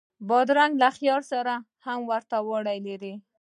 بادرنګ 0.27 0.73
له 0.81 0.89
خیار 0.97 1.21
سره 1.31 1.53
ورته 2.09 2.37
والی 2.47 2.79
لري. 2.87 3.13